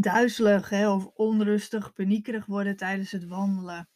duizelig 0.00 0.68
hè, 0.68 0.90
of 0.90 1.06
onrustig, 1.06 1.92
paniekerig 1.92 2.46
worden 2.46 2.76
tijdens 2.76 3.10
het 3.10 3.26
wandelen. 3.26 3.88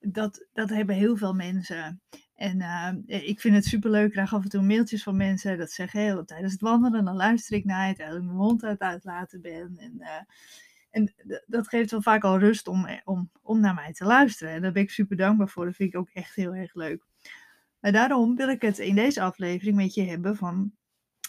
Dat, 0.00 0.46
dat 0.52 0.68
hebben 0.68 0.94
heel 0.94 1.16
veel 1.16 1.34
mensen. 1.34 2.02
En 2.34 2.60
uh, 2.60 3.28
ik 3.28 3.40
vind 3.40 3.54
het 3.54 3.64
superleuk, 3.64 4.06
ik 4.06 4.12
krijg 4.12 4.34
af 4.34 4.42
en 4.42 4.48
toe 4.48 4.62
mailtjes 4.62 5.02
van 5.02 5.16
mensen 5.16 5.58
dat 5.58 5.70
zeggen, 5.70 6.00
hey, 6.00 6.24
tijdens 6.24 6.52
het 6.52 6.60
wandelen 6.60 7.04
dan 7.04 7.16
luister 7.16 7.56
ik 7.56 7.64
naar 7.64 7.86
het, 7.86 7.96
terwijl 7.96 8.18
ik 8.18 8.24
mijn 8.24 8.36
mond 8.36 8.64
uit 8.64 8.80
uitlaten 8.80 9.40
ben. 9.40 9.76
En, 9.76 9.94
uh, 9.98 10.08
en 10.90 11.14
dat 11.46 11.68
geeft 11.68 11.90
wel 11.90 12.02
vaak 12.02 12.24
al 12.24 12.38
rust 12.38 12.68
om, 12.68 12.88
om, 13.04 13.30
om 13.42 13.60
naar 13.60 13.74
mij 13.74 13.92
te 13.92 14.04
luisteren. 14.04 14.52
En 14.52 14.62
daar 14.62 14.72
ben 14.72 14.82
ik 14.82 14.90
super 14.90 15.16
dankbaar 15.16 15.48
voor, 15.48 15.64
dat 15.64 15.74
vind 15.74 15.94
ik 15.94 16.00
ook 16.00 16.10
echt 16.12 16.34
heel 16.34 16.54
erg 16.54 16.74
leuk. 16.74 17.04
Maar 17.80 17.92
daarom 17.92 18.36
wil 18.36 18.48
ik 18.48 18.62
het 18.62 18.78
in 18.78 18.94
deze 18.94 19.20
aflevering 19.20 19.76
met 19.76 19.94
je 19.94 20.02
hebben 20.02 20.36
van, 20.36 20.72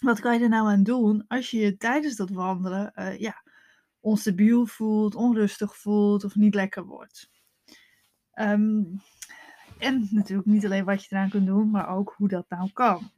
wat 0.02 0.20
kan 0.20 0.38
je 0.38 0.44
er 0.44 0.50
nou 0.50 0.68
aan 0.68 0.84
doen 0.84 1.26
als 1.28 1.52
je 1.52 1.78
tijdens 1.78 2.16
dat 2.16 2.30
wandelen, 2.30 2.94
ja, 3.18 3.44
onstabiel 4.00 4.66
voelt, 4.66 5.16
onrustig 5.16 5.78
voelt 5.78 6.24
of 6.24 6.36
niet 6.36 6.56
lekker 6.56 6.86
wordt. 6.86 7.30
Um, 8.34 9.02
en 9.80 10.08
natuurlijk 10.12 10.48
niet 10.48 10.66
alleen 10.66 10.86
wat 10.86 11.04
je 11.04 11.16
eraan 11.16 11.30
kunt 11.30 11.46
doen, 11.46 11.70
maar 11.70 11.90
ook 11.90 12.14
hoe 12.18 12.28
dat 12.28 12.50
nou 12.50 12.72
kan. 12.74 13.12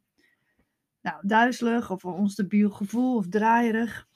Nou, 1.01 1.27
duizelig 1.27 1.91
of 1.91 2.03
een 2.03 2.11
onstabiel 2.11 2.69
gevoel 2.69 3.15
of 3.15 3.27
draaierig. 3.27 4.07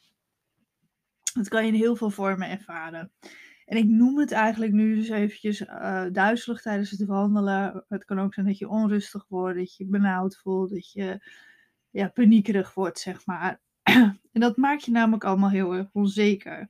Dat 1.34 1.48
kan 1.48 1.66
je 1.66 1.72
in 1.72 1.78
heel 1.78 1.96
veel 1.96 2.10
vormen 2.10 2.50
ervaren. 2.50 3.12
En 3.66 3.78
ik 3.78 3.86
noem 3.86 4.20
het 4.20 4.32
eigenlijk 4.32 4.72
nu 4.72 4.96
dus 4.96 5.10
eventjes 5.10 5.62
uh, 5.62 6.06
duizelig 6.12 6.62
tijdens 6.62 6.92
het 6.92 7.06
wandelen. 7.06 7.86
Het 7.88 8.06
kan 8.06 8.20
ook 8.20 8.34
zijn 8.34 8.46
dat 8.46 8.58
je 8.58 8.70
onrustig 8.70 9.26
wordt, 9.28 9.58
dat 9.58 9.76
je 9.76 9.86
benauwd 9.86 10.38
voelt, 10.38 10.70
dat 10.70 10.92
je 10.92 11.30
ja, 11.90 12.08
paniekerig 12.08 12.74
wordt, 12.74 13.00
zeg 13.00 13.26
maar. 13.26 13.62
en 14.34 14.40
dat 14.40 14.58
maakt 14.58 14.86
je 14.86 14.92
namelijk 14.92 15.24
allemaal 15.24 15.50
heel 15.50 15.74
erg 15.74 15.88
onzeker. 15.94 16.70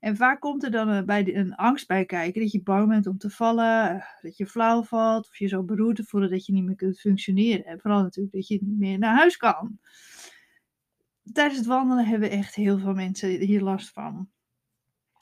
En 0.00 0.16
vaak 0.16 0.40
komt 0.40 0.64
er 0.64 0.70
dan 0.70 0.90
eh, 0.90 1.02
bij 1.02 1.36
een 1.36 1.54
angst 1.54 1.86
bij 1.86 2.04
kijken 2.04 2.40
dat 2.40 2.52
je 2.52 2.62
bang 2.62 2.88
bent 2.88 3.06
om 3.06 3.18
te 3.18 3.30
vallen, 3.30 3.90
eh, 3.90 4.02
dat 4.22 4.36
je 4.36 4.46
flauw 4.46 4.82
valt, 4.82 5.28
of 5.28 5.36
je 5.36 5.48
zo 5.48 5.62
beroerd 5.62 5.96
te 5.96 6.04
voelen 6.04 6.30
dat 6.30 6.46
je 6.46 6.52
niet 6.52 6.64
meer 6.64 6.76
kunt 6.76 7.00
functioneren. 7.00 7.64
En 7.64 7.80
vooral 7.80 8.02
natuurlijk 8.02 8.34
dat 8.34 8.48
je 8.48 8.58
niet 8.62 8.78
meer 8.78 8.98
naar 8.98 9.16
huis 9.16 9.36
kan. 9.36 9.78
Tijdens 11.32 11.58
het 11.58 11.66
wandelen 11.66 12.06
hebben 12.06 12.30
echt 12.30 12.54
heel 12.54 12.78
veel 12.78 12.94
mensen 12.94 13.28
hier 13.28 13.62
last 13.62 13.90
van. 13.90 14.28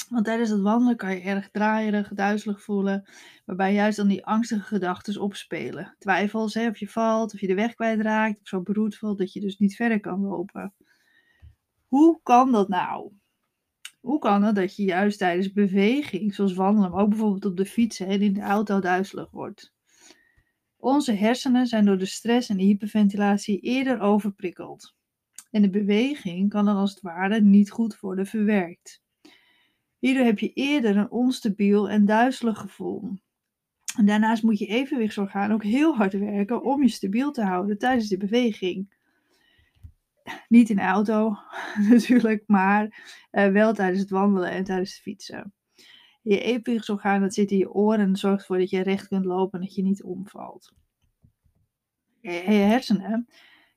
Want 0.08 0.24
tijdens 0.24 0.50
het 0.50 0.60
wandelen 0.60 0.96
kan 0.96 1.14
je 1.14 1.20
erg 1.20 1.50
draaierig, 1.50 2.08
duizelig 2.08 2.62
voelen, 2.62 3.08
waarbij 3.44 3.74
juist 3.74 3.96
dan 3.96 4.08
die 4.08 4.24
angstige 4.26 4.62
gedachten 4.62 5.20
opspelen. 5.20 5.96
Twijfels, 5.98 6.54
hè, 6.54 6.68
of 6.68 6.78
je 6.78 6.88
valt, 6.88 7.34
of 7.34 7.40
je 7.40 7.46
de 7.46 7.54
weg 7.54 7.74
kwijtraakt, 7.74 8.40
of 8.40 8.48
zo 8.48 8.62
beroerd 8.62 8.96
voelt 8.96 9.18
dat 9.18 9.32
je 9.32 9.40
dus 9.40 9.58
niet 9.58 9.76
verder 9.76 10.00
kan 10.00 10.20
lopen. 10.20 10.74
Hoe 11.92 12.20
kan 12.22 12.52
dat 12.52 12.68
nou? 12.68 13.12
Hoe 14.00 14.18
kan 14.18 14.42
het 14.42 14.54
dat 14.54 14.76
je 14.76 14.82
juist 14.82 15.18
tijdens 15.18 15.52
beweging, 15.52 16.34
zoals 16.34 16.54
wandelen, 16.54 16.90
maar 16.90 17.02
ook 17.02 17.08
bijvoorbeeld 17.08 17.44
op 17.44 17.56
de 17.56 17.66
fiets 17.66 18.00
en 18.00 18.22
in 18.22 18.32
de 18.32 18.40
auto 18.40 18.80
duizelig 18.80 19.30
wordt? 19.30 19.74
Onze 20.76 21.12
hersenen 21.12 21.66
zijn 21.66 21.84
door 21.84 21.98
de 21.98 22.06
stress 22.06 22.48
en 22.48 22.56
de 22.56 22.62
hyperventilatie 22.62 23.60
eerder 23.60 24.00
overprikkeld. 24.00 24.94
En 25.50 25.62
de 25.62 25.70
beweging 25.70 26.48
kan 26.48 26.64
dan 26.64 26.76
als 26.76 26.90
het 26.90 27.00
ware 27.00 27.40
niet 27.40 27.70
goed 27.70 28.00
worden 28.00 28.26
verwerkt. 28.26 29.02
Hierdoor 29.98 30.24
heb 30.24 30.38
je 30.38 30.52
eerder 30.52 30.96
een 30.96 31.10
onstabiel 31.10 31.90
en 31.90 32.04
duizelig 32.04 32.58
gevoel. 32.58 33.18
En 33.96 34.06
daarnaast 34.06 34.42
moet 34.42 34.58
je 34.58 34.66
evenwichtsorgaan 34.66 35.52
ook 35.52 35.64
heel 35.64 35.96
hard 35.96 36.12
werken 36.12 36.62
om 36.62 36.82
je 36.82 36.88
stabiel 36.88 37.30
te 37.30 37.42
houden 37.42 37.78
tijdens 37.78 38.08
de 38.08 38.16
beweging. 38.16 39.00
Niet 40.48 40.70
in 40.70 40.76
de 40.76 40.82
auto 40.82 41.36
natuurlijk, 41.90 42.42
maar 42.46 43.04
uh, 43.32 43.46
wel 43.46 43.74
tijdens 43.74 44.00
het 44.00 44.10
wandelen 44.10 44.50
en 44.50 44.64
tijdens 44.64 44.92
het 44.92 45.02
fietsen. 45.02 45.54
Je 46.22 46.40
evenwichtsorgaan 46.40 47.20
dat 47.20 47.34
zit 47.34 47.50
in 47.50 47.58
je 47.58 47.72
oren 47.72 48.00
en 48.00 48.16
zorgt 48.16 48.40
ervoor 48.40 48.58
dat 48.58 48.70
je 48.70 48.82
recht 48.82 49.08
kunt 49.08 49.24
lopen 49.24 49.58
en 49.60 49.64
dat 49.64 49.74
je 49.74 49.82
niet 49.82 50.02
omvalt. 50.02 50.72
Je 52.20 52.30
hersenen 52.30 53.28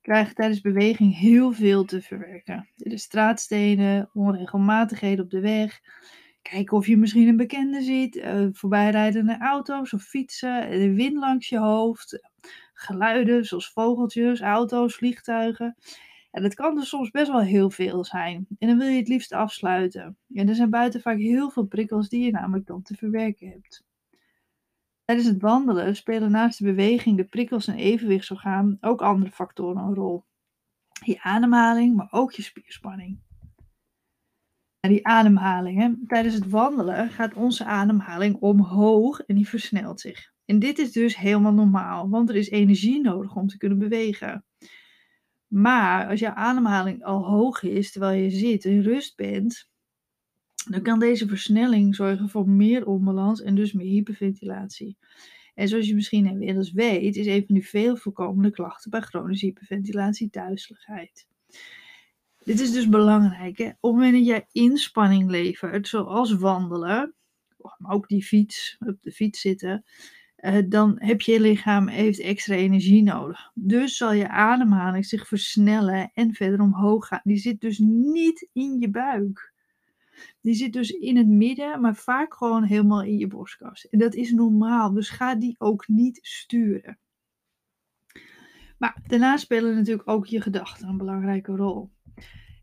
krijgen 0.01 0.35
tijdens 0.35 0.61
beweging 0.61 1.17
heel 1.17 1.51
veel 1.51 1.85
te 1.85 2.01
verwerken. 2.01 2.69
De 2.75 2.97
straatstenen, 2.97 4.09
onregelmatigheden 4.13 5.23
op 5.23 5.31
de 5.31 5.39
weg. 5.39 5.79
Kijken 6.41 6.77
of 6.77 6.87
je 6.87 6.97
misschien 6.97 7.27
een 7.27 7.37
bekende 7.37 7.81
ziet, 7.81 8.15
uh, 8.15 8.47
voorbijrijdende 8.51 9.37
auto's 9.39 9.93
of 9.93 10.03
fietsen, 10.03 10.69
de 10.69 10.93
wind 10.93 11.17
langs 11.17 11.49
je 11.49 11.59
hoofd, 11.59 12.19
geluiden 12.73 13.45
zoals 13.45 13.71
vogeltjes, 13.71 14.41
auto's, 14.41 14.95
vliegtuigen. 14.95 15.75
En 16.35 16.41
dat 16.41 16.53
kan 16.53 16.75
dus 16.75 16.89
soms 16.89 17.11
best 17.11 17.31
wel 17.31 17.41
heel 17.41 17.69
veel 17.69 18.03
zijn. 18.03 18.47
En 18.59 18.67
dan 18.67 18.77
wil 18.77 18.87
je 18.87 18.97
het 18.97 19.07
liefst 19.07 19.33
afsluiten. 19.33 20.17
En 20.33 20.49
er 20.49 20.55
zijn 20.55 20.69
buiten 20.69 21.01
vaak 21.01 21.17
heel 21.17 21.49
veel 21.49 21.65
prikkels 21.65 22.09
die 22.09 22.25
je 22.25 22.31
namelijk 22.31 22.67
dan 22.67 22.81
te 22.81 22.95
verwerken 22.95 23.49
hebt. 23.49 23.83
Tijdens 25.05 25.27
het 25.27 25.41
wandelen 25.41 25.95
spelen 25.95 26.31
naast 26.31 26.57
de 26.57 26.65
beweging, 26.65 27.17
de 27.17 27.23
prikkels 27.23 27.67
en 27.67 27.75
evenwichtsorgaan 27.75 28.77
ook 28.81 29.01
andere 29.01 29.31
factoren 29.31 29.83
een 29.83 29.93
rol. 29.93 30.25
Je 31.05 31.21
ademhaling, 31.21 31.95
maar 31.95 32.07
ook 32.11 32.31
je 32.31 32.41
spierspanning. 32.41 33.19
En 34.79 34.89
die 34.89 35.07
ademhaling, 35.07 35.79
hè? 35.81 35.93
tijdens 36.07 36.35
het 36.35 36.49
wandelen 36.49 37.09
gaat 37.09 37.33
onze 37.33 37.65
ademhaling 37.65 38.35
omhoog 38.35 39.19
en 39.19 39.35
die 39.35 39.47
versnelt 39.47 39.99
zich. 39.99 40.33
En 40.45 40.59
dit 40.59 40.79
is 40.79 40.91
dus 40.91 41.17
helemaal 41.17 41.53
normaal, 41.53 42.09
want 42.09 42.29
er 42.29 42.35
is 42.35 42.49
energie 42.49 43.01
nodig 43.01 43.35
om 43.35 43.47
te 43.47 43.57
kunnen 43.57 43.79
bewegen. 43.79 44.45
Maar 45.47 46.07
als 46.07 46.19
jouw 46.19 46.33
ademhaling 46.33 47.03
al 47.03 47.25
hoog 47.25 47.63
is 47.63 47.91
terwijl 47.91 48.21
je 48.21 48.29
zit 48.29 48.65
en 48.65 48.81
rust 48.81 49.15
bent, 49.15 49.69
dan 50.69 50.81
kan 50.81 50.99
deze 50.99 51.27
versnelling 51.27 51.95
zorgen 51.95 52.29
voor 52.29 52.49
meer 52.49 52.85
onbalans 52.85 53.41
en 53.41 53.55
dus 53.55 53.73
meer 53.73 53.85
hyperventilatie. 53.85 54.97
En 55.53 55.67
zoals 55.67 55.87
je 55.87 55.95
misschien 55.95 56.25
inmiddels 56.25 56.71
weet, 56.71 57.15
is 57.15 57.25
een 57.25 57.43
van 57.45 57.55
die 57.55 57.67
veel 57.67 57.97
voorkomende 57.97 58.51
klachten 58.51 58.91
bij 58.91 59.01
chronische 59.01 59.45
hyperventilatie 59.45 60.27
duizeligheid. 60.31 61.27
Dit 62.43 62.59
is 62.59 62.71
dus 62.71 62.89
belangrijk. 62.89 63.57
Hè? 63.57 63.71
Op 63.79 63.97
het 63.97 64.25
jij 64.25 64.45
inspanning 64.51 65.29
levert, 65.29 65.87
zoals 65.87 66.33
wandelen, 66.33 67.15
maar 67.77 67.91
ook 67.91 68.07
die 68.07 68.23
fiets, 68.23 68.75
op 68.79 69.01
de 69.01 69.11
fiets 69.11 69.41
zitten, 69.41 69.83
uh, 70.45 70.57
dan 70.69 70.95
heb 70.97 71.21
je 71.21 71.39
lichaam 71.39 71.87
heeft 71.87 72.19
extra 72.19 72.55
energie 72.55 73.03
nodig. 73.03 73.51
Dus 73.53 73.97
zal 73.97 74.13
je 74.13 74.29
ademhaling 74.29 75.05
zich 75.05 75.27
versnellen 75.27 76.11
en 76.13 76.33
verder 76.33 76.61
omhoog 76.61 77.07
gaan. 77.07 77.21
Die 77.23 77.37
zit 77.37 77.61
dus 77.61 77.77
niet 77.77 78.49
in 78.53 78.79
je 78.79 78.89
buik. 78.89 79.53
Die 80.41 80.53
zit 80.53 80.73
dus 80.73 80.89
in 80.89 81.17
het 81.17 81.27
midden, 81.27 81.81
maar 81.81 81.95
vaak 81.95 82.33
gewoon 82.33 82.63
helemaal 82.63 83.03
in 83.03 83.17
je 83.17 83.27
borstkas. 83.27 83.89
En 83.89 83.99
dat 83.99 84.15
is 84.15 84.31
normaal, 84.31 84.93
dus 84.93 85.09
ga 85.09 85.35
die 85.35 85.55
ook 85.57 85.87
niet 85.87 86.19
sturen. 86.21 86.99
Maar 88.77 88.97
daarna 89.07 89.37
spelen 89.37 89.75
natuurlijk 89.75 90.09
ook 90.09 90.25
je 90.25 90.41
gedachten 90.41 90.87
een 90.87 90.97
belangrijke 90.97 91.55
rol. 91.55 91.91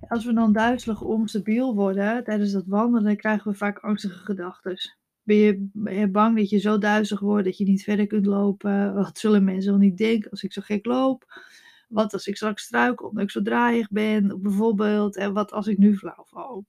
Als 0.08 0.24
we 0.24 0.32
dan 0.32 0.52
duizelig 0.52 1.02
onstabiel 1.02 1.74
worden 1.74 2.24
tijdens 2.24 2.52
dat 2.52 2.66
wandelen, 2.66 3.16
krijgen 3.16 3.50
we 3.50 3.56
vaak 3.56 3.78
angstige 3.78 4.18
gedachten. 4.18 5.01
Ben 5.22 5.36
je, 5.36 6.08
bang 6.08 6.36
dat 6.36 6.50
je 6.50 6.58
zo 6.58 6.78
duizelig 6.78 7.20
wordt 7.20 7.44
dat 7.44 7.58
je 7.58 7.64
niet 7.64 7.82
verder 7.82 8.06
kunt 8.06 8.26
lopen? 8.26 8.94
Wat 9.02 9.18
zullen 9.18 9.44
mensen 9.44 9.70
wel 9.70 9.80
niet 9.80 9.96
denken 9.96 10.30
als 10.30 10.42
ik 10.42 10.52
zo 10.52 10.62
gek 10.64 10.86
loop? 10.86 11.40
Wat 11.88 12.12
als 12.12 12.26
ik 12.26 12.36
straks 12.36 12.62
struikel 12.62 13.08
omdat 13.08 13.24
ik 13.24 13.30
zo 13.30 13.42
draaiig 13.42 13.90
ben? 13.90 14.42
Bijvoorbeeld, 14.42 15.16
en 15.16 15.32
wat 15.32 15.52
als 15.52 15.66
ik 15.66 15.78
nu 15.78 15.96
flauw 15.96 16.24
val? 16.26 16.64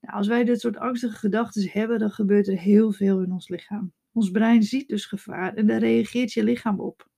Nou, 0.00 0.16
als 0.16 0.26
wij 0.26 0.44
dit 0.44 0.60
soort 0.60 0.76
angstige 0.76 1.16
gedachten 1.16 1.68
hebben, 1.72 1.98
dan 1.98 2.10
gebeurt 2.10 2.48
er 2.48 2.58
heel 2.58 2.92
veel 2.92 3.22
in 3.22 3.32
ons 3.32 3.48
lichaam. 3.48 3.92
Ons 4.12 4.30
brein 4.30 4.62
ziet 4.62 4.88
dus 4.88 5.06
gevaar 5.06 5.54
en 5.54 5.66
daar 5.66 5.78
reageert 5.78 6.32
je 6.32 6.44
lichaam 6.44 6.80
op. 6.80 7.08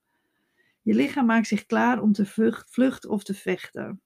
Je 0.82 0.94
lichaam 0.94 1.26
maakt 1.26 1.46
zich 1.46 1.66
klaar 1.66 2.02
om 2.02 2.12
te 2.12 2.26
vluchten 2.66 3.10
of 3.10 3.24
te 3.24 3.34
vechten. 3.34 4.00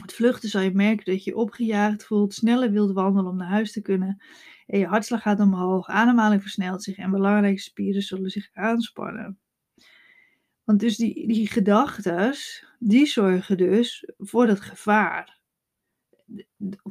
Het 0.00 0.12
vluchten 0.12 0.48
zal 0.48 0.60
je 0.60 0.70
merken 0.70 1.12
dat 1.12 1.24
je 1.24 1.36
opgejaagd 1.36 2.04
voelt, 2.04 2.34
sneller 2.34 2.70
wilt 2.70 2.92
wandelen 2.92 3.30
om 3.30 3.36
naar 3.36 3.48
huis 3.48 3.72
te 3.72 3.80
kunnen. 3.82 4.22
En 4.66 4.78
je 4.78 4.86
hartslag 4.86 5.22
gaat 5.22 5.40
omhoog, 5.40 5.88
ademhaling 5.88 6.42
versnelt 6.42 6.82
zich 6.82 6.96
en 6.96 7.10
belangrijke 7.10 7.60
spieren 7.60 8.02
zullen 8.02 8.30
zich 8.30 8.48
aanspannen. 8.52 9.38
Want 10.64 10.80
dus 10.80 10.96
die, 10.96 11.26
die 11.26 11.46
gedachten, 11.46 12.34
die 12.78 13.06
zorgen 13.06 13.56
dus 13.56 14.12
voor 14.18 14.46
dat 14.46 14.60
gevaar. 14.60 15.38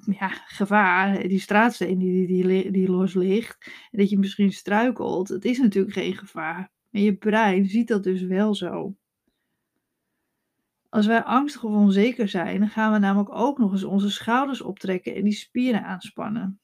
Ja, 0.05 0.27
gevaar, 0.27 1.27
die 1.27 1.39
straatsteen 1.39 1.99
die, 1.99 2.27
die, 2.27 2.71
die 2.71 2.89
los 2.89 3.13
ligt, 3.13 3.71
dat 3.91 4.09
je 4.09 4.17
misschien 4.17 4.51
struikelt, 4.51 5.27
het 5.27 5.45
is 5.45 5.57
natuurlijk 5.57 5.93
geen 5.93 6.17
gevaar. 6.17 6.71
Maar 6.89 7.01
je 7.01 7.15
brein 7.15 7.65
ziet 7.65 7.87
dat 7.87 8.03
dus 8.03 8.21
wel 8.21 8.55
zo. 8.55 8.95
Als 10.89 11.05
wij 11.05 11.23
angstig 11.23 11.63
of 11.63 11.73
onzeker 11.73 12.27
zijn, 12.27 12.59
dan 12.59 12.69
gaan 12.69 12.93
we 12.93 12.99
namelijk 12.99 13.35
ook 13.35 13.57
nog 13.57 13.71
eens 13.71 13.83
onze 13.83 14.11
schouders 14.11 14.61
optrekken 14.61 15.15
en 15.15 15.23
die 15.23 15.33
spieren 15.33 15.83
aanspannen. 15.83 16.59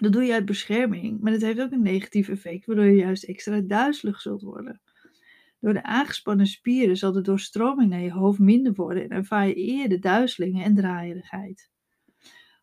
Dat 0.00 0.12
doe 0.12 0.22
je 0.22 0.32
uit 0.32 0.44
bescherming, 0.44 1.20
maar 1.20 1.32
het 1.32 1.42
heeft 1.42 1.60
ook 1.60 1.72
een 1.72 1.82
negatief 1.82 2.28
effect, 2.28 2.66
waardoor 2.66 2.84
je 2.84 2.96
juist 2.96 3.24
extra 3.24 3.60
duizelig 3.60 4.20
zult 4.20 4.42
worden. 4.42 4.80
Door 5.60 5.72
de 5.72 5.82
aangespannen 5.82 6.46
spieren 6.46 6.96
zal 6.96 7.12
de 7.12 7.20
doorstroming 7.20 7.90
naar 7.90 8.00
je 8.00 8.12
hoofd 8.12 8.38
minder 8.38 8.72
worden 8.74 9.02
en 9.02 9.08
ervaar 9.08 9.46
je 9.46 9.54
eerder 9.54 10.00
duizelingen 10.00 10.64
en 10.64 10.74
draaierigheid. 10.74 11.70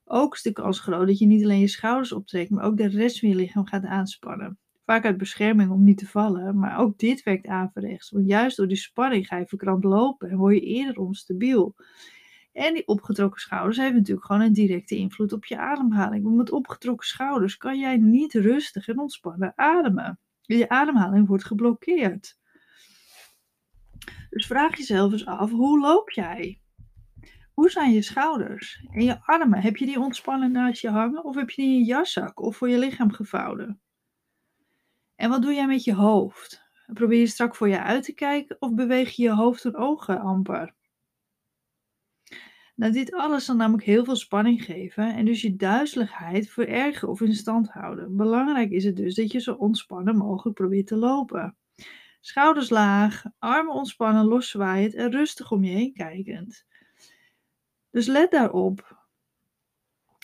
Ook 0.03 0.33
is 0.33 0.41
de 0.41 0.51
kans 0.51 0.79
groot 0.79 1.07
dat 1.07 1.17
je 1.17 1.25
niet 1.25 1.43
alleen 1.43 1.59
je 1.59 1.67
schouders 1.67 2.11
optrekt, 2.11 2.49
maar 2.49 2.63
ook 2.63 2.77
de 2.77 2.87
rest 2.87 3.19
van 3.19 3.29
je 3.29 3.35
lichaam 3.35 3.65
gaat 3.65 3.85
aanspannen. 3.85 4.59
Vaak 4.87 5.05
uit 5.05 5.17
bescherming 5.17 5.71
om 5.71 5.83
niet 5.83 5.97
te 5.97 6.07
vallen, 6.07 6.59
maar 6.59 6.77
ook 6.77 6.97
dit 6.97 7.23
werkt 7.23 7.47
averechts. 7.47 8.09
Want 8.09 8.27
juist 8.27 8.57
door 8.57 8.67
die 8.67 8.77
spanning 8.77 9.27
ga 9.27 9.37
je 9.37 9.45
verkrampt 9.45 9.83
lopen 9.83 10.29
en 10.29 10.37
word 10.37 10.53
je 10.53 10.61
eerder 10.61 10.97
onstabiel. 10.97 11.75
En 12.53 12.73
die 12.73 12.87
opgetrokken 12.87 13.41
schouders 13.41 13.77
hebben 13.77 13.95
natuurlijk 13.95 14.25
gewoon 14.25 14.41
een 14.41 14.53
directe 14.53 14.95
invloed 14.95 15.33
op 15.33 15.45
je 15.45 15.57
ademhaling. 15.57 16.23
Want 16.23 16.35
met 16.35 16.51
opgetrokken 16.51 17.07
schouders 17.07 17.57
kan 17.57 17.79
jij 17.79 17.97
niet 17.97 18.33
rustig 18.33 18.87
en 18.87 18.99
ontspannen 18.99 19.53
ademen. 19.55 20.19
Je 20.41 20.69
ademhaling 20.69 21.27
wordt 21.27 21.45
geblokkeerd. 21.45 22.37
Dus 24.29 24.45
vraag 24.45 24.77
jezelf 24.77 25.11
eens 25.11 25.25
af, 25.25 25.51
hoe 25.51 25.79
loop 25.79 26.09
jij? 26.09 26.61
Hoe 27.53 27.69
zijn 27.69 27.91
je 27.91 28.01
schouders 28.01 28.85
en 28.91 29.03
je 29.03 29.21
armen? 29.21 29.61
Heb 29.61 29.77
je 29.77 29.85
die 29.85 29.99
ontspannen 29.99 30.51
naast 30.51 30.81
je 30.81 30.89
hangen 30.89 31.23
of 31.23 31.35
heb 31.35 31.49
je 31.49 31.61
die 31.61 31.71
in 31.71 31.79
je 31.79 31.85
jaszak 31.85 32.41
of 32.41 32.57
voor 32.57 32.69
je 32.69 32.77
lichaam 32.77 33.11
gevouwen? 33.11 33.81
En 35.17 35.29
wat 35.29 35.41
doe 35.41 35.53
jij 35.53 35.67
met 35.67 35.83
je 35.83 35.93
hoofd? 35.93 36.65
Probeer 36.93 37.19
je 37.19 37.27
strak 37.27 37.55
voor 37.55 37.69
je 37.69 37.81
uit 37.81 38.03
te 38.03 38.13
kijken 38.13 38.55
of 38.59 38.73
beweeg 38.73 39.15
je 39.15 39.23
je 39.23 39.33
hoofd 39.33 39.65
en 39.65 39.75
ogen 39.75 40.19
amper? 40.19 40.75
Nou, 42.75 42.91
dit 42.91 43.13
alles 43.13 43.45
zal 43.45 43.55
namelijk 43.55 43.83
heel 43.83 44.03
veel 44.03 44.15
spanning 44.15 44.63
geven 44.63 45.15
en 45.15 45.25
dus 45.25 45.41
je 45.41 45.55
duizeligheid 45.55 46.49
verergeren 46.49 47.09
of 47.09 47.21
in 47.21 47.35
stand 47.35 47.69
houden. 47.69 48.15
Belangrijk 48.15 48.71
is 48.71 48.83
het 48.83 48.95
dus 48.95 49.15
dat 49.15 49.31
je 49.31 49.39
zo 49.39 49.53
ontspannen 49.53 50.17
mogelijk 50.17 50.57
probeert 50.57 50.87
te 50.87 50.95
lopen. 50.95 51.57
Schouders 52.19 52.69
laag, 52.69 53.23
armen 53.39 53.73
ontspannen, 53.73 54.25
loszwaaiend 54.25 54.95
en 54.95 55.11
rustig 55.11 55.51
om 55.51 55.63
je 55.63 55.71
heen 55.71 55.93
kijkend. 55.93 56.65
Dus 57.89 58.07
let 58.07 58.31
daarop. 58.31 59.06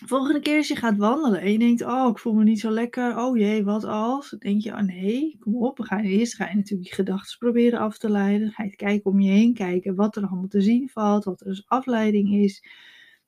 Volgende 0.05 0.39
keer 0.39 0.57
als 0.57 0.67
je 0.67 0.75
gaat 0.75 0.97
wandelen 0.97 1.41
en 1.41 1.51
je 1.51 1.59
denkt, 1.59 1.81
oh, 1.81 2.09
ik 2.09 2.19
voel 2.19 2.33
me 2.33 2.43
niet 2.43 2.59
zo 2.59 2.71
lekker. 2.71 3.17
Oh 3.17 3.37
jee, 3.37 3.63
wat 3.63 3.83
als? 3.83 4.29
Dan 4.29 4.39
denk 4.39 4.61
je, 4.61 4.71
oh 4.71 4.79
nee, 4.79 5.37
kom 5.39 5.55
op. 5.55 5.77
We 5.77 5.83
gaan, 5.83 6.03
eerst 6.03 6.35
ga 6.35 6.49
je 6.49 6.55
natuurlijk 6.55 6.89
je 6.89 6.95
gedachten 6.95 7.37
proberen 7.37 7.79
af 7.79 7.97
te 7.97 8.09
leiden. 8.09 8.51
Ga 8.51 8.63
je 8.63 8.75
kijken 8.75 9.11
om 9.11 9.19
je 9.19 9.31
heen, 9.31 9.53
kijken 9.53 9.95
wat 9.95 10.15
er 10.15 10.27
allemaal 10.27 10.47
te 10.47 10.61
zien 10.61 10.89
valt, 10.89 11.23
wat 11.23 11.41
er 11.41 11.47
dus 11.47 11.67
afleiding 11.67 12.33
is. 12.33 12.63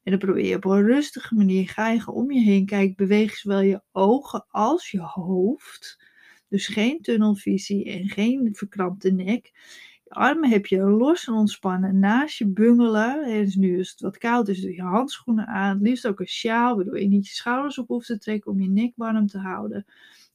En 0.03 0.11
dan 0.11 0.19
probeer 0.19 0.45
je 0.45 0.55
op 0.55 0.65
een 0.65 0.85
rustige 0.85 1.35
manier, 1.35 1.69
ga 1.69 1.89
je 1.89 2.11
om 2.11 2.31
je 2.31 2.41
heen 2.41 2.65
kijken, 2.65 2.95
beweeg 2.95 3.35
zowel 3.35 3.61
je 3.61 3.81
ogen 3.91 4.45
als 4.47 4.91
je 4.91 5.01
hoofd. 5.01 6.03
Dus 6.49 6.67
geen 6.67 7.01
tunnelvisie 7.01 7.85
en 7.91 8.09
geen 8.09 8.49
verkrampte 8.51 9.11
nek. 9.11 9.51
Je 10.05 10.13
armen 10.13 10.49
heb 10.49 10.65
je 10.65 10.81
los 10.81 11.27
en 11.27 11.33
ontspannen 11.33 11.99
naast 11.99 12.37
je 12.37 12.47
bungelen. 12.47 13.23
En 13.23 13.51
nu 13.55 13.79
is 13.79 13.89
het 13.89 13.99
wat 13.99 14.17
koud, 14.17 14.45
dus 14.45 14.61
doe 14.61 14.75
je 14.75 14.81
handschoenen 14.81 15.47
aan. 15.47 15.73
Het 15.73 15.87
liefst 15.87 16.07
ook 16.07 16.19
een 16.19 16.27
sjaal, 16.27 16.75
waardoor 16.75 16.99
je 16.99 17.07
niet 17.07 17.27
je 17.27 17.33
schouders 17.33 17.77
op 17.77 17.87
hoeft 17.87 18.07
te 18.07 18.17
trekken 18.17 18.51
om 18.51 18.61
je 18.61 18.69
nek 18.69 18.93
warm 18.95 19.27
te 19.27 19.37
houden. 19.37 19.85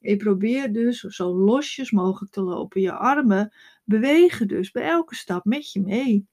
En 0.00 0.10
je 0.10 0.16
probeert 0.16 0.74
dus 0.74 1.00
zo 1.00 1.34
losjes 1.34 1.90
mogelijk 1.90 2.32
te 2.32 2.40
lopen. 2.40 2.80
Je 2.80 2.92
armen 2.92 3.52
bewegen 3.84 4.48
dus 4.48 4.70
bij 4.70 4.82
elke 4.82 5.14
stap 5.14 5.44
met 5.44 5.72
je 5.72 5.80
mee. 5.80 6.26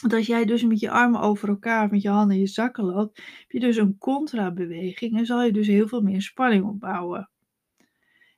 Want 0.00 0.14
als 0.14 0.26
jij 0.26 0.44
dus 0.44 0.62
met 0.62 0.80
je 0.80 0.90
armen 0.90 1.20
over 1.20 1.48
elkaar, 1.48 1.90
met 1.90 2.02
je 2.02 2.08
handen 2.08 2.36
in 2.36 2.42
je 2.42 2.48
zakken 2.48 2.84
loopt, 2.84 3.16
heb 3.16 3.50
je 3.50 3.60
dus 3.60 3.76
een 3.76 3.98
contra-beweging 3.98 5.18
en 5.18 5.26
zal 5.26 5.42
je 5.42 5.52
dus 5.52 5.66
heel 5.66 5.88
veel 5.88 6.02
meer 6.02 6.22
spanning 6.22 6.64
opbouwen. 6.64 7.31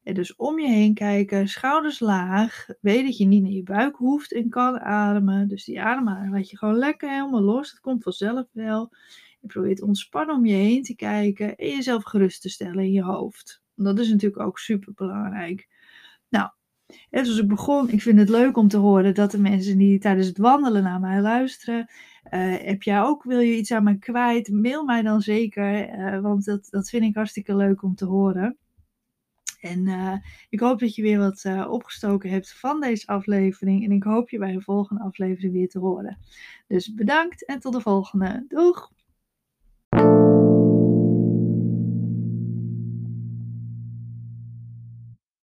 En 0.05 0.15
dus 0.15 0.37
om 0.37 0.59
je 0.59 0.69
heen 0.69 0.95
kijken, 0.95 1.49
schouders 1.49 2.01
laag. 2.01 2.67
Weet 2.81 3.05
dat 3.05 3.17
je 3.17 3.25
niet 3.25 3.43
naar 3.43 3.51
je 3.51 3.63
buik 3.63 3.97
hoeft 3.97 4.33
en 4.33 4.49
kan 4.49 4.81
ademen. 4.81 5.49
Dus 5.49 5.65
die 5.65 5.81
ademhaling 5.81 6.33
laat 6.33 6.51
je 6.51 6.59
gewoon 6.59 6.77
lekker 6.77 7.11
helemaal 7.11 7.43
los. 7.43 7.71
Het 7.71 7.81
komt 7.81 8.03
vanzelf 8.03 8.47
wel. 8.53 8.93
Je 9.41 9.47
probeert 9.47 9.83
ontspannen 9.83 10.37
om 10.37 10.47
je 10.47 10.55
heen 10.55 10.83
te 10.83 10.95
kijken 10.95 11.57
en 11.57 11.69
jezelf 11.69 12.05
gerust 12.05 12.43
te 12.43 12.49
stellen 12.49 12.85
in 12.85 12.93
je 12.93 13.03
hoofd. 13.03 13.63
Dat 13.75 13.99
is 13.99 14.11
natuurlijk 14.11 14.43
ook 14.43 14.59
super 14.59 14.93
belangrijk. 14.95 15.69
Nou, 16.29 16.51
en 17.11 17.25
zoals 17.25 17.41
ik 17.41 17.49
begon, 17.49 17.91
ik 17.91 18.03
vind 18.03 18.19
het 18.19 18.29
leuk 18.29 18.57
om 18.57 18.69
te 18.69 18.77
horen 18.77 19.15
dat 19.15 19.31
de 19.31 19.41
mensen 19.41 19.79
die 19.79 19.99
tijdens 19.99 20.27
het 20.27 20.39
wandelen 20.39 20.83
naar 20.83 21.01
mij 21.01 21.21
luisteren. 21.21 21.91
Uh, 22.31 22.57
heb 22.57 22.83
jij 22.83 23.01
ook, 23.01 23.23
wil 23.23 23.41
je 23.41 23.57
iets 23.57 23.73
aan 23.73 23.85
mij 23.85 23.99
kwijt? 23.99 24.51
Mail 24.51 24.85
mij 24.85 25.03
dan 25.03 25.21
zeker, 25.21 25.99
uh, 25.99 26.21
want 26.21 26.45
dat, 26.45 26.67
dat 26.71 26.89
vind 26.89 27.05
ik 27.05 27.15
hartstikke 27.15 27.57
leuk 27.57 27.83
om 27.83 27.95
te 27.95 28.05
horen. 28.05 28.59
En 29.65 29.87
uh, 29.87 30.15
ik 30.49 30.61
hoop 30.61 30.79
dat 30.79 30.95
je 30.95 31.03
weer 31.03 31.19
wat 31.19 31.45
uh, 31.47 31.71
opgestoken 31.71 32.31
hebt 32.31 32.53
van 32.53 32.81
deze 32.81 33.07
aflevering. 33.07 33.85
En 33.85 33.93
ik 33.93 34.03
hoop 34.03 34.31
je 34.31 34.39
bij 34.39 34.55
een 34.55 34.63
volgende 34.63 35.03
aflevering 35.03 35.53
weer 35.53 35.69
te 35.69 35.79
horen. 35.79 36.19
Dus 36.67 36.95
bedankt 36.95 37.45
en 37.45 37.61
tot 37.61 37.73
de 37.73 37.81
volgende. 37.81 38.45
Doeg! 38.49 38.94